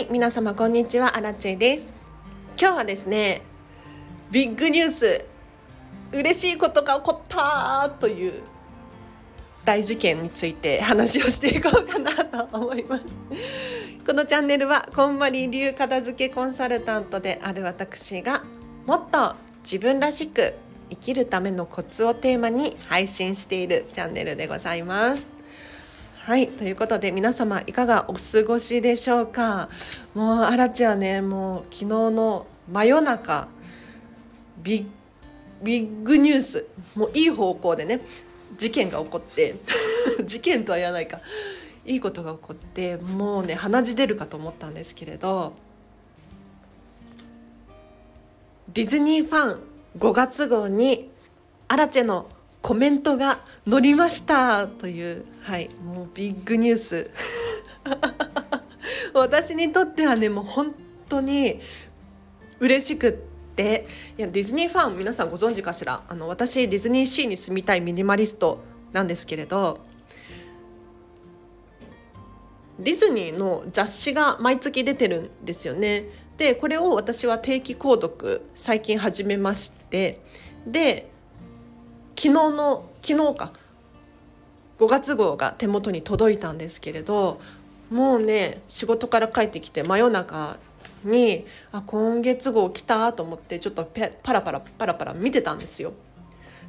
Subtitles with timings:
[0.00, 1.14] はい皆様こんにちは。
[1.14, 1.86] アラチェです。
[2.58, 3.42] 今日はですね
[4.30, 5.26] ビッグニュース。
[6.10, 8.32] 嬉しいことが起こったという
[9.62, 13.04] 大事件について話をしていこうかなと思います。
[14.06, 18.42] このチャンネルはこんまり流片付けコンサルタントである私が
[18.86, 20.54] もっと自分らしく
[20.88, 25.29] 生きるためのコツをテーマに配信しているチャンネルでございます。
[26.30, 29.68] はいということで皆様いかがお過ごしでしょうか？
[30.14, 33.48] もうあらちはねもう昨日の真夜中
[34.62, 34.86] ビ
[35.64, 38.00] ッグニュースもういい方向でね
[38.56, 39.56] 事件が起こって
[40.24, 41.18] 事件とは言わないか
[41.84, 45.54] いいことが起こってもうね鼻血出るかと思ったんですけれど
[48.72, 49.60] ディズニーファン
[49.98, 51.10] 5月号に
[51.66, 52.28] アラチェの
[52.62, 57.10] コメントが載りましたというはいもうビッグニュース。
[59.14, 60.74] 私にとってはねもう本
[61.08, 61.60] 当に
[62.58, 63.86] 嬉しくって。
[64.16, 66.02] いやディズニーファン皆さんご存知かしら？
[66.08, 68.60] あの私ディズニーシーに住みたいミニマリスト
[68.92, 69.80] なんですけれど
[72.78, 76.04] ディズニーの雑誌が毎月出てるんですよね。
[76.38, 80.20] でこれを私は定期購読最近始めまして。
[80.66, 81.10] で
[82.20, 83.50] 昨日の昨日か
[84.78, 87.40] 5月号が手元に届いたんですけれど
[87.90, 90.58] もうね仕事から帰ってきて真夜中
[91.02, 93.88] にあ今月号来たと思ってちょっと
[94.22, 95.94] パラパラパラパラ見てたんですよ。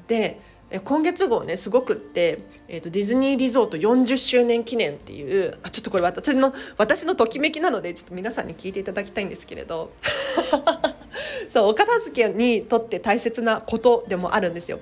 [0.07, 0.39] で
[0.85, 9.91] 今月号ねすごくって、えーと、ディズニーリゾート40周年記念っていうあちょっとこれ私の私のときめきなのでちょっと皆さんに聞いていただきたいんですけれど
[11.49, 14.79] そうお片付けにとって大切なことでもあるんですよ。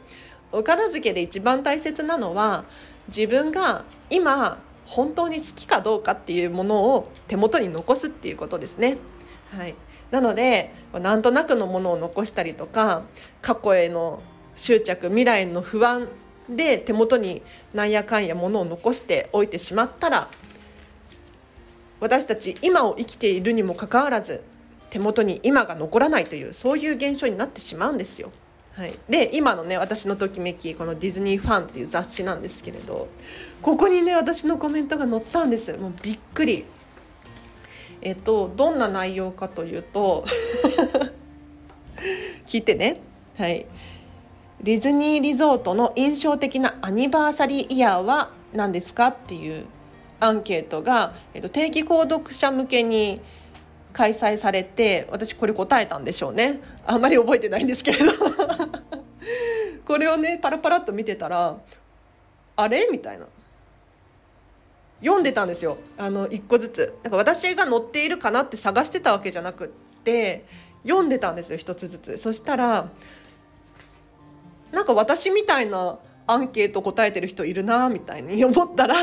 [0.52, 2.66] お片付けで一番大切なのは
[3.08, 8.97] 自分が今本当に好きかどうかっていうものを手元に残すっていうことですね。
[9.52, 9.75] はい、
[10.11, 13.03] なのでなんとなくのものを残したりとか
[13.41, 14.22] 過去への
[14.56, 16.07] 執着未来の不安
[16.50, 17.44] で手元に
[17.74, 20.29] なんやかんやものを残しておいてしまったら
[22.00, 24.44] 私たち今を生きているにもかかわらず
[24.90, 28.31] 手元に今が残らないというそういう現象になってしまうんですよ。
[28.79, 33.09] はい、で今のね私のときめきこの「ディズニーファン」っていう雑誌なんですけれど
[33.62, 36.66] ここにね私のコメントが載ったんですもうびっくり。
[38.01, 40.23] えっとどんな内容かというと
[42.47, 43.01] 聞いてね。
[43.38, 43.66] はい。
[44.62, 49.66] ディズニーリゾートの印象的なアニバーサリーイヤーは何ですかっていう
[50.22, 53.19] アンケートが、えっと、定期購読者向けに
[53.94, 56.61] 開催されて私これ答えたんでしょうね。
[56.85, 58.11] あんまり覚えてないんですけれど。
[59.85, 61.57] これをねパラパラっと見てたら
[62.55, 62.88] あれ？
[62.91, 63.27] みたいな。
[65.01, 65.77] 読んでたんですよ。
[65.97, 66.94] あの一個ずつ。
[67.03, 69.67] なんか私が載っているかなって探してたわけじゃなくっ
[70.03, 70.45] て
[70.83, 72.17] 読んでたんですよ一つずつ。
[72.17, 72.89] そしたら
[74.71, 78.95] なんか私みたいなアンケート答えてる人いるなみたいに思ったら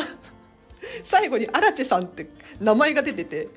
[1.03, 2.29] 最後に荒地さんって
[2.61, 3.49] 名前が出てて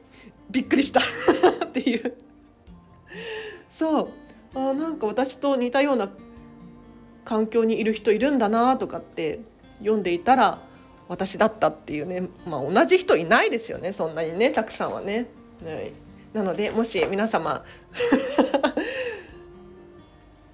[0.50, 1.02] びっくりした。
[1.66, 2.14] っていう。
[3.70, 4.10] そう。
[4.56, 6.10] あなんか私と似たような
[7.24, 9.40] 環境にいる人いるんだなとかって
[9.80, 10.62] 読んでいたら
[11.08, 13.92] 私だったっていうね、まあ、同じ人いないですよね。
[13.92, 14.52] そんなにね。
[14.52, 15.28] たくさんはね。
[15.64, 15.92] はい、
[16.34, 17.64] なのでもし皆様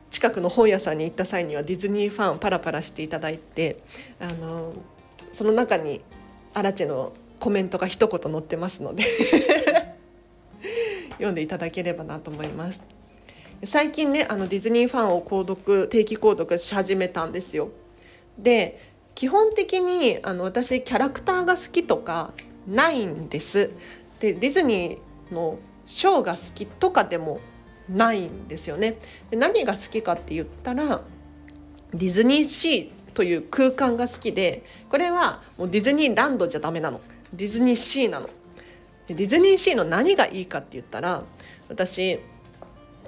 [0.10, 3.78] 近くの本屋さんに行った際にはディズニーファンパラパラしていただいて
[4.20, 4.74] あの
[5.32, 6.02] その中に
[6.54, 9.04] アラチェのコメントが一言載ってますので。
[11.16, 12.82] 読んでいただければなと思います。
[13.64, 17.70] 最近ねあのディズニーファンを購読定期購読し始めたんですよ。
[18.38, 18.80] で
[19.16, 22.34] 基本的にあの私キャラクターが好きとか
[22.68, 23.72] ないんです。
[24.20, 27.40] でディズニーのショーが好きとかでも
[27.90, 28.98] ないんですよね。
[29.30, 31.02] で何が好きかって言ったら
[31.94, 37.00] ディズニーシーという空間が好きでこれはもうディズニーランドじゃダメなの
[37.34, 38.30] ディズニーシーなの。
[39.08, 41.24] ディズニーシーの何がいいかって言ったら
[41.70, 42.20] 私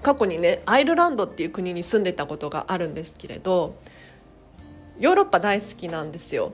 [0.03, 3.75] 過去にねアイルランドっていう国に住んでたことがあるんですけれど
[4.99, 6.51] ヨーロッパ大好きなんですよ。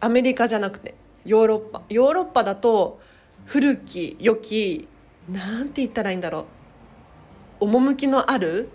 [0.00, 0.94] アメリカじゃなくて
[1.24, 3.00] ヨーロッパヨーロッパだと
[3.44, 4.88] 古き良き
[5.28, 6.46] なんて言ったらいいんだろ
[7.60, 8.70] う趣のある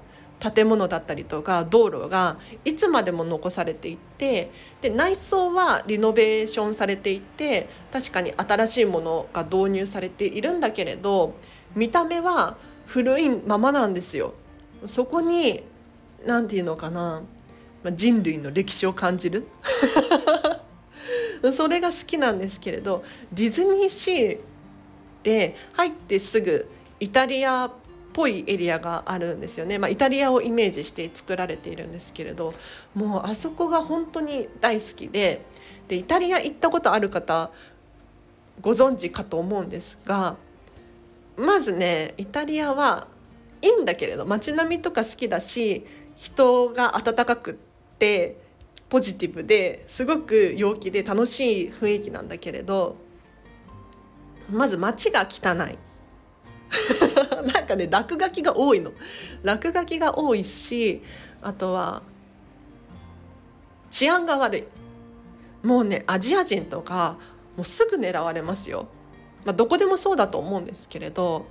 [0.51, 4.51] 建物だったりとか道路がいつまでも残されていて
[4.81, 11.35] で内装はリノベーションされていて確かに新しいものが導入されているんだけれど
[11.75, 12.57] 見た目は
[12.87, 14.33] 古いままなんですよ。
[14.85, 15.63] そこに
[16.25, 17.23] 何て言うのかな
[17.83, 19.47] ま人類の歴史を感じる
[21.53, 24.39] それが好きなんですけれどディズニーシー
[25.23, 26.69] で入ってすぐ
[26.99, 27.71] イタリア
[28.13, 32.53] ぽいエリアがあるんですよね、まあ、イタリアをイメージして作られているんですけれど
[32.93, 35.45] もうあそこが本当に大好きで
[35.87, 37.51] でイタリア行ったことある方
[38.61, 40.37] ご存知かと思うんですが
[41.35, 43.07] まずねイタリアは
[43.61, 47.53] いいんだけれど街並みとか好きだし人が温かくっ
[47.97, 48.37] て
[48.89, 52.95] ポジティブですごく陽気で楽しい雰囲気なんだけれど
[54.49, 55.77] まず街が汚い。
[57.53, 58.91] なんかね落書きが多いの。
[59.43, 61.01] 落書きが多いし
[61.41, 62.03] あとは
[63.91, 64.63] 治安が悪い。
[65.63, 67.17] もうねアジア人とか
[67.55, 68.87] もうすぐ狙われますよ、
[69.45, 71.45] まあ、どこでもそうだと思うんですけれど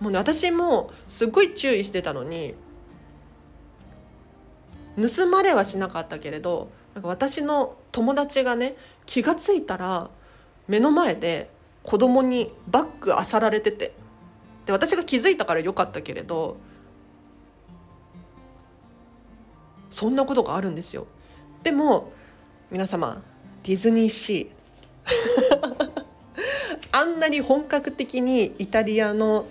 [0.00, 2.54] もうね私もすっごい注意してたのに
[4.96, 8.76] 盗まれはしなかったけれどなんか私の友達がね
[9.06, 10.10] 気が付いたら
[10.68, 11.50] 目の前で
[11.82, 13.99] 子供にバッグあさられてて。
[14.70, 16.56] で私が気づいたからよかったけれど
[19.88, 21.08] そんなことがあるんですよ。
[21.64, 22.12] でも
[22.70, 23.20] 皆様
[23.64, 25.90] ディズニーシー。
[26.92, 29.46] あんなに本格的にイタリアの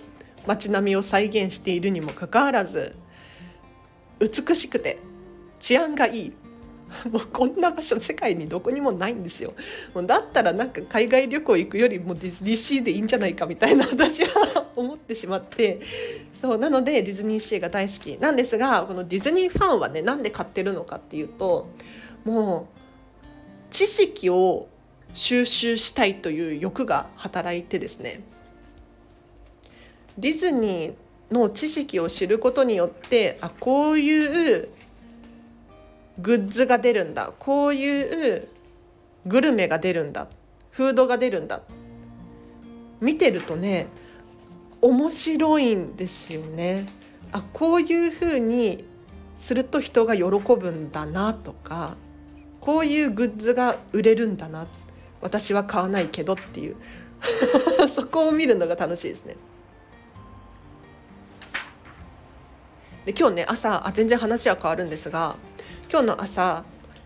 [0.47, 2.95] 街並みを再現しているにもかかわらず
[4.19, 4.99] 美しくて
[5.59, 6.33] 治安がいい。
[7.11, 9.53] もうこんな場所世界にどこにもないんですよ。
[9.93, 15.79] もうだったらなんか海外旅行行くよりもディズニーシーでいいんじゃないかみたいな 私は思ってしまって。
[16.41, 18.17] そうなのでディズニーシーが大好き。
[18.17, 21.67] なんですがこのディズニーファンはねなんで買ってるのかっていうと
[22.23, 22.79] もう
[23.69, 24.67] 知識を
[25.13, 28.21] 収集したいという欲が働いてですね。
[30.17, 30.93] ディズニー
[31.31, 34.69] の知識を知ることによってあこういう
[36.21, 37.31] グッズが出るんだ。
[37.39, 38.47] こういう
[39.25, 40.27] グルメが出るんだ。
[40.71, 41.61] フードが出るんだ。
[43.01, 43.87] 見てるとね
[44.81, 46.85] 面白いんですよね。
[47.31, 48.85] あこういうふうに
[49.37, 51.95] すると人が喜ぶんだなとか
[52.59, 54.67] こういうグッズが売れるんだな。
[55.21, 56.75] 私は買わないけどっていう。
[57.89, 59.35] そこを見るのが楽しいですね。
[63.05, 65.35] で今日ね朝あ全然話は変わるんですが
[65.91, 66.65] 今日の朝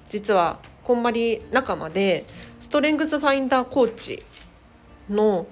[0.10, 2.26] 実はこんまり仲間で
[2.60, 4.26] ストレングスファインダーコーチ
[5.10, 5.48] の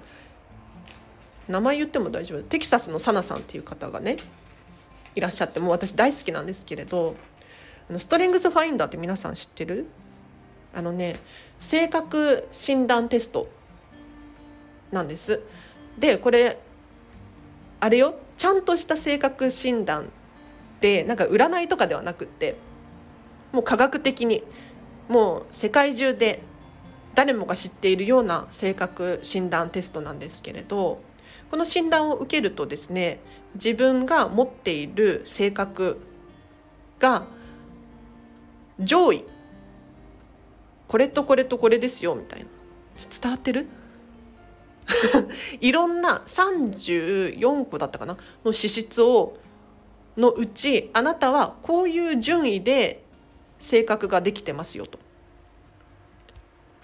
[1.48, 2.42] 名前言っても大丈夫？
[2.42, 4.18] テキサスのサナさんっていう方がね
[5.14, 7.16] いらっしゃってもう私大好きなんですけれど
[7.88, 9.86] あのストレングスファインダーって皆さん知ってる？
[10.74, 11.16] あのね
[11.58, 13.48] 性格診断テスト
[14.90, 15.40] なんです。
[15.98, 16.58] でこれ
[17.80, 18.14] あれよ？
[18.36, 20.08] ちゃんとした性格診断っ
[20.80, 22.56] てなんか占いとかではなくって
[23.52, 24.42] もう科学的に
[25.08, 26.42] もう世界中で
[27.14, 31.02] 誰もが知っているような性格診断テストなんですけれど
[31.50, 33.20] この診断を受けるとですね
[33.54, 36.00] 自分が持っている性格
[36.98, 37.26] が
[38.80, 39.24] 上位
[40.88, 42.46] これとこれとこれですよみたいな
[43.20, 43.66] 伝わってる？
[45.60, 49.36] いろんな34個だったかなの資質を
[50.16, 53.01] のうちあなたはこういう順位で
[53.62, 54.98] 性格ができてますよと。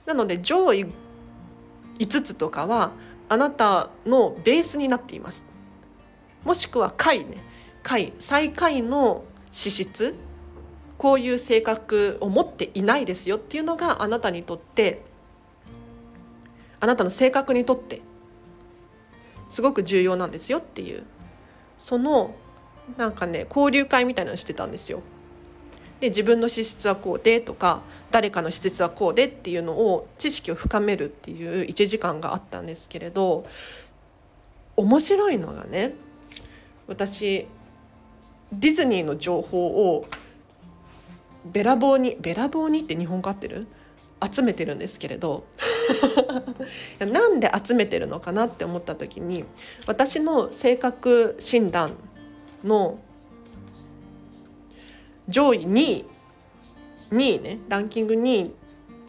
[0.06, 0.86] なので上位
[1.98, 2.92] 5つとかは
[3.28, 5.44] あなたのベースになっています。
[6.44, 7.38] もしくは下位ね
[7.82, 10.14] 下位最下位の資質
[10.98, 15.02] こういう性格を持っていないですよっていうのがあなたにとって
[16.80, 18.00] あなたの性格にとって
[19.48, 21.04] すごく重要なんですよっていう
[21.76, 22.34] その
[22.96, 25.02] なんかね交流会みたいなのしてたんですよ。
[26.00, 33.46] で自分の資質はこうでとか誰かの資質はこうでっていうのを知識を深めるっていう1時間があったんですけれど
[34.76, 35.94] 面白いのがね
[36.86, 37.46] 私
[38.52, 40.06] ディズニーの情報を
[41.44, 43.66] べらぼうにべらぼうにって日本語合ってる？
[44.32, 45.46] 集めてるんですけれど
[46.98, 49.44] なんで集めてるのかなって思った時に
[49.86, 51.92] 私の性格診断
[52.64, 52.98] の
[55.28, 56.06] 上位2位
[57.10, 58.52] 2位ねランキング2位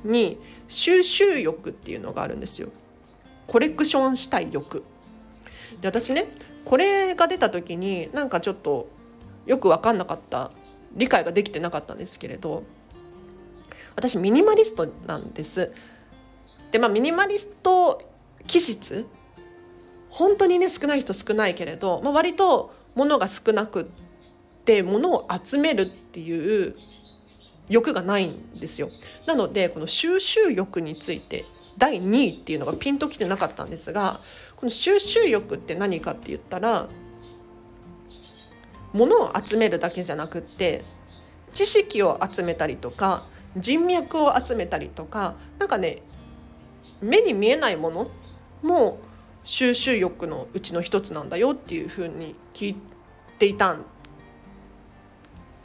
[0.03, 2.69] に収集欲っていうのがあるんですよ。
[3.47, 4.83] コレクションしたい欲。
[5.81, 6.27] で私ね
[6.65, 8.89] これが出た時になんかちょっと
[9.45, 10.51] よく分かんなかった
[10.93, 12.63] 理解ができてなかったんですけれど
[13.95, 15.71] 私ミニマリストなんです。
[16.71, 18.01] でまあミニマリスト
[18.45, 19.07] 気質
[20.09, 24.08] 本当にね少ない人少ないけれど、まあ、割と物が少なくって
[24.83, 26.75] 物を集めるっていう
[27.69, 28.89] 欲がないんですよ。
[29.25, 31.45] なのでこの収集欲について
[31.77, 34.19] 第2位っていうのがピンときてなかったんですが
[34.55, 36.89] この収集欲って何かって言ったら
[38.93, 40.83] 物を集めるだけじゃなくって
[41.53, 46.01] 知識を集めたりとか人脈を集めたりとかなんかね
[47.01, 48.11] 目に見えないもの
[48.61, 48.99] も
[49.43, 52.75] 収集欲のうちの一つなんだよっていうふうに聞い
[53.37, 53.85] ていたん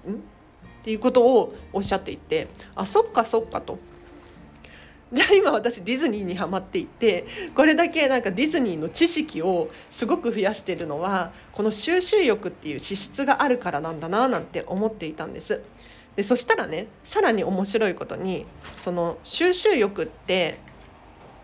[0.06, 3.78] っていうことをおっしゃっていてあそっかそっかと。
[5.12, 15.62] じゃあ今私ディズニーにハマっていてこれだけなんかディズニーの知識をすごく増やしてるのはこの収集欲っていう資質があるからなんだななんて思っていたんです。
[16.16, 20.58] でそしたらねさらに面白いことにその収集欲って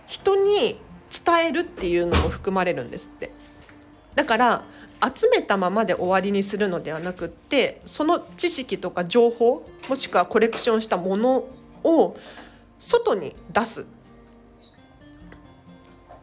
[0.06, 0.80] 人に
[1.24, 3.32] 伝えるっていうのも含まれるんですって
[4.14, 4.64] だから
[5.02, 11.48] 集めたままで終わりにするのではなくってその知識とか情報もしくはコレクションしたもの
[11.84, 12.16] を
[12.78, 13.86] 外に出す。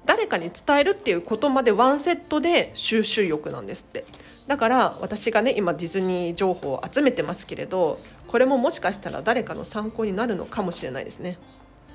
[0.06, 4.06] 誰かに伝えるっていうことまでワンセットで収集欲なんですって。
[4.48, 11.38] だから私がね今ディズニー情報を集めてますけれどこれももしかしたら誰かの参考になるのかもしれないですね。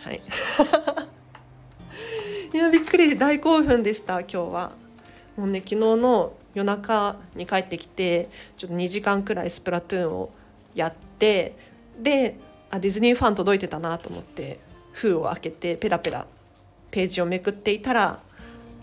[0.00, 0.20] はい。
[2.52, 3.16] いやびっくり。
[3.16, 4.81] 大興奮でした今日は。
[5.36, 10.30] もうね昨日の夜中に帰ってきてちょっと2時間くらいスプラトゥーンを
[10.74, 11.56] やって
[12.00, 12.36] で
[12.70, 14.58] あディズニーファン届いてたなと思って
[14.92, 16.26] 封を開けてペラペラ
[16.90, 18.20] ページをめくっていたら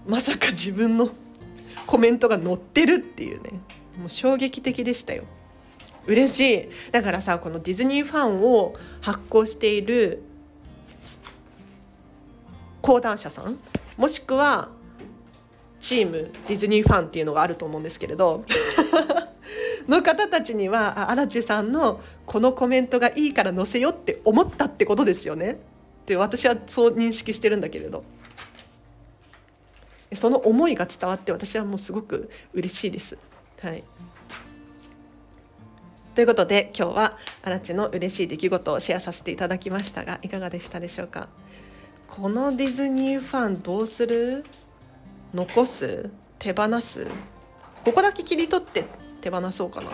[0.08, 1.10] まさか自分の
[1.86, 3.50] コメントが載ってるっていうね。
[3.98, 5.24] もう衝撃的でしたよ。
[6.06, 6.70] 嬉しい。
[6.92, 10.24] だからさこのディズニーファンを発行している
[12.82, 13.60] 講談社さん
[13.98, 14.70] もしくは
[15.80, 18.44] チームディズニーファンっていうのがあると思うんですけれど。
[19.88, 25.54] の方たちには荒地さんのこのコメントがいいから載せよって思ったってことですよね。
[25.54, 25.56] っ
[26.06, 28.04] て私はそう認識してるんだけれど。
[30.14, 33.18] その思いが伝わって私はもうすごく嬉しいです。
[33.62, 33.84] はい。
[36.16, 41.30] ということで今日は荒地の嬉しい出来事をシェアさせていただきましたがいかがでしたでしょうか？
[42.08, 44.44] このディズニーファンどうする？
[45.34, 46.10] 残す？
[46.38, 47.08] 手放す？
[47.84, 48.86] ここだけ切り取って
[49.22, 49.90] 手放そうかな。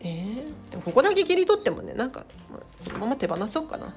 [0.00, 3.94] えー、でもここだけ切り取ってもねなんか、まあ、このまま手放そうかな。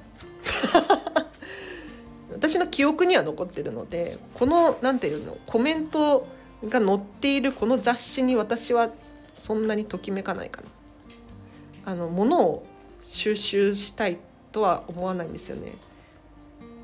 [2.32, 6.26] 私の記憶には残ってるのでこの何ていうのコメント
[6.64, 8.90] が載っているこの雑誌に私は
[9.34, 10.68] そんなにときめかないかな。
[11.84, 12.64] あの物を
[13.02, 14.18] 収集したい
[14.52, 15.74] とは思わないんですよね。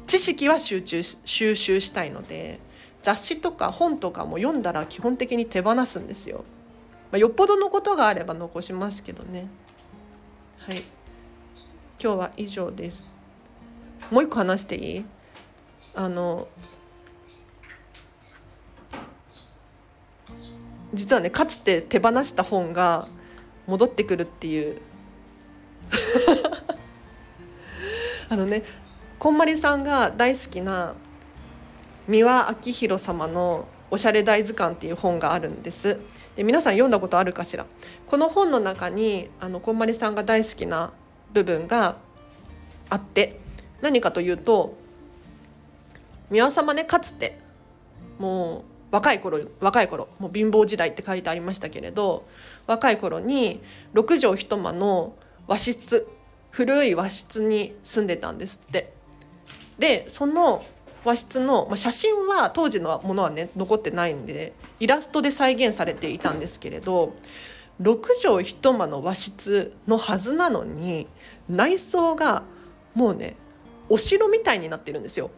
[0.08, 2.60] 知識は集中収集したいので
[3.04, 6.46] 雑誌とか本とかも読んだら基本的に手放すんですよ、
[7.12, 9.48] まあ、よっぽどのことがあれば残しますけどね。
[10.60, 10.84] はい。
[12.00, 13.10] 今日は以上です。
[14.12, 15.06] もう一個話していい？
[15.96, 16.48] あの
[20.94, 23.08] 実はねかつて手放した本が
[23.66, 24.82] 戻ってくるっていう。
[28.30, 28.64] あのね
[29.28, 30.96] こんまりさんが大好きな
[32.08, 36.00] 三輪明宏様の「おしゃれ大図鑑」っていう本があるんです。
[36.38, 37.66] で皆さん読んだことあるかしら？
[38.08, 40.94] この本の中にあのこんまりさんが大好きな
[41.34, 41.98] 部分が
[42.90, 43.42] あって
[43.82, 44.78] 何かというと
[46.30, 47.38] 三輪様ねかつて
[48.20, 52.26] もう若い頃若い頃もう貧乏時代って書いてありましたけれど
[52.66, 53.62] 若い頃に
[53.94, 55.16] 6畳一間の
[55.48, 56.08] 和室
[56.50, 58.96] 古い和室に住んでたんですって。
[59.80, 60.64] でその
[61.04, 67.14] 和室の、まあ、写真は当時のものはね残ってないんでイラストで再現されていたんですけれど
[67.82, 71.08] 6畳一間の和室のはずなのに
[71.48, 72.44] 内装が
[72.94, 73.36] もうね
[73.90, 75.30] お城みたいになってるんですよ。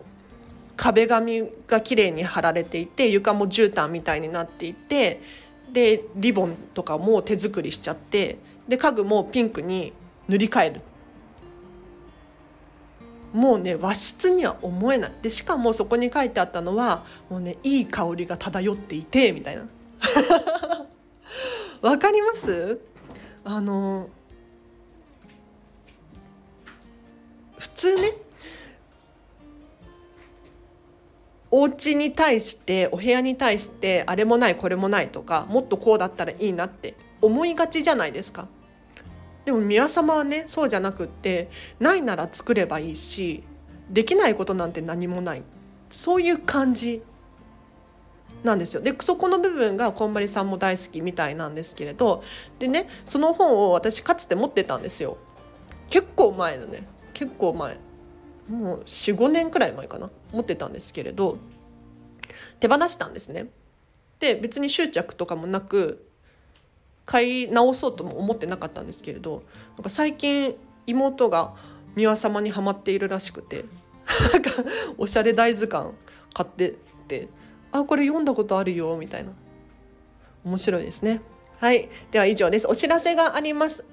[0.75, 5.22] 壁紙が綺麗に貼られていて床も絨毯みたいになっていて
[5.74, 8.38] でリボンとかも手作りしちゃって
[8.69, 9.91] で家具もピンクに
[10.29, 10.81] 塗り替える
[13.33, 15.13] もうね和室には思えない。
[15.21, 19.67] でしかもそこに書いてあったのはもうねいい香りが漂っていてみたいな。
[21.81, 22.79] わかります？
[23.43, 24.09] あの
[27.57, 28.12] 普通ね
[31.51, 38.48] お家に対してお部屋に対してあれもないこれもないとかもっとこうだったらいいなって思いがちじゃないですか。
[39.50, 43.44] でも宮様はねそうじゃなくってないなら作ればいいし
[43.89, 45.44] できないことなんて何もない。
[45.89, 47.01] そういう感じ
[48.44, 48.82] なんですよ。
[48.84, 52.24] でそこの部分がこんまりさんも大好きみたいなんですけれど
[52.60, 55.18] でねその本を私かつて持ってたんですよ。
[55.89, 56.88] 結構前のね。
[57.13, 57.79] 結構前。
[58.48, 60.12] もう45年くらい前かな。
[60.32, 61.39] 持ってたんですけれど
[62.60, 63.48] 手放したんですね。
[64.20, 66.08] で別に執着とかもなく
[67.10, 69.42] 買い直そうとも思ってなかったんですけれど
[69.78, 70.54] なんか最近
[70.86, 71.56] 妹が
[71.96, 73.66] 三輪様にはまっているらしくて
[74.32, 74.51] なんか
[75.00, 75.94] おしゃれ大図鑑
[76.36, 76.74] 買ってっ
[77.08, 77.30] て
[77.74, 79.32] 「あこれ読んだことあるよ」みたいな。
[80.46, 81.22] 面白いですね。
[81.58, 81.89] はい。
[82.12, 82.68] では以上です。
[82.68, 83.84] お知らせがあります。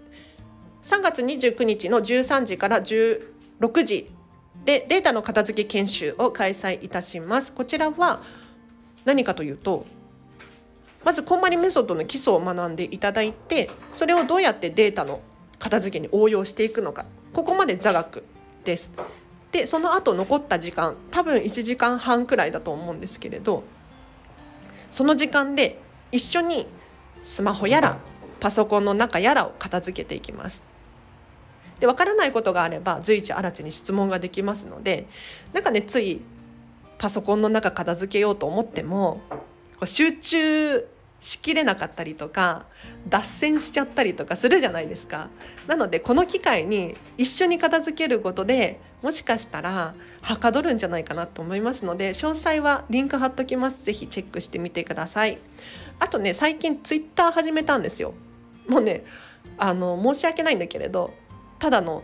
[0.82, 3.18] 3月29日の13時から16
[3.84, 4.10] 時
[4.64, 7.52] でデータの片付け研修を開催いたします。
[7.52, 8.22] こちらは
[9.06, 9.86] 何かというと
[11.06, 15.20] まずこんまりメソッドの基礎を学んでいただいてそれをどうやってデータの
[15.60, 17.06] 片付けに応用していくのか。
[17.32, 18.24] ここまで座学
[18.64, 18.92] です。
[19.52, 23.62] でその後残った時間多分1時間半くらいだと思うんですけれど
[24.90, 25.78] その時間で
[26.10, 26.66] 一緒に
[27.22, 28.00] スマホやら
[28.40, 30.64] パソコンの中やらを片付けていきます。
[31.78, 35.06] で分からないことがあれば随一新地に質問ができますので
[35.52, 36.20] なんかねつい
[36.98, 39.20] パソコンの中片付けようと思っても
[39.84, 42.66] 集中しきれなかったりとか
[43.08, 45.28] 脱線しちゃったりとかするじゃないですか。
[45.66, 53.82] なのでこの機会に一緒に片付けることでもしかしたらはかどるんじゃないかなと思いますので詳細はリンク貼っときます。
[53.82, 55.38] 是非チェックしてみてください。
[55.98, 58.14] あとね最近ツイッター始めたんですよ。
[58.68, 59.04] もうね
[59.58, 61.14] あの申し訳ないんだけれど
[61.58, 62.02] ただの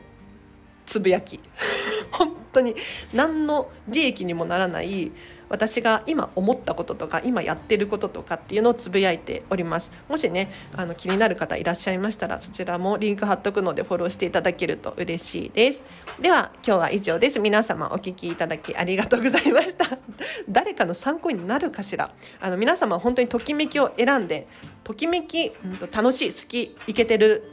[0.87, 1.41] つぶやき。
[2.13, 2.75] 本当に
[3.13, 5.13] 何の利益にもならない
[5.53, 9.93] 私が今思ったこととか今やってることとかっていうのをつぶやいております。
[10.09, 15.85] もしねあの気になる方いらっしゃいましたらそちらもリンク貼っとくのでフォローしていただけると嬉しいです。
[16.19, 17.39] では今日は以上です。
[17.39, 19.99] 皆様お聞きいただきありがとうございました。
[20.49, 22.11] 誰かの参考になるかしら。
[22.41, 24.47] あの皆様本当にときめきを選んで
[24.85, 27.52] ときめき、うん、楽しい好きいけてる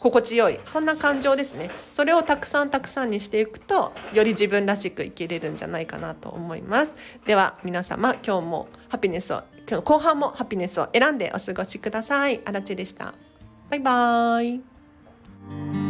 [0.00, 0.58] 心地よい。
[0.64, 1.70] そんな感情ですね。
[1.90, 6.96] それをたくさんたくさんにしていくとより自分らしく生きれるんじゃないかなと思います。
[7.26, 12.40] では皆様今日もハピネスを今日の後半もハピネスを選んでお過ごしください。
[12.44, 13.14] あらちでした。
[13.68, 15.89] バイバーイ。